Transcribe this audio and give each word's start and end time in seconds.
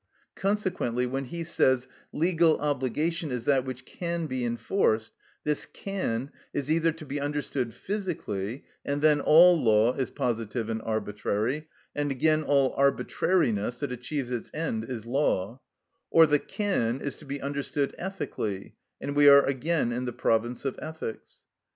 Consequently, 0.33 1.05
when 1.05 1.25
he 1.25 1.43
says, 1.43 1.87
"Legal 2.11 2.57
obligation 2.57 3.29
is 3.29 3.45
that 3.45 3.65
which 3.65 3.85
can 3.85 4.25
be 4.25 4.43
enforced," 4.43 5.13
this 5.43 5.67
can 5.67 6.31
is 6.55 6.71
either 6.71 6.91
to 6.91 7.05
be 7.05 7.19
understood 7.21 7.71
physically, 7.71 8.63
and 8.83 9.03
then 9.03 9.21
all 9.21 9.55
law 9.61 9.93
is 9.93 10.09
positive 10.09 10.71
and 10.71 10.81
arbitrary, 10.81 11.67
and 11.95 12.09
again 12.09 12.41
all 12.41 12.73
arbitrariness 12.77 13.79
that 13.81 13.91
achieves 13.91 14.31
its 14.31 14.49
end 14.55 14.85
is 14.85 15.05
law; 15.05 15.61
or 16.09 16.25
the 16.25 16.39
can 16.39 16.99
is 16.99 17.15
to 17.17 17.25
be 17.25 17.39
understood 17.39 17.93
ethically, 17.99 18.73
and 18.99 19.15
we 19.15 19.29
are 19.29 19.45
again 19.45 19.91
in 19.91 20.05
the 20.05 20.13
province 20.13 20.65
of 20.65 20.79
ethics. 20.81 21.43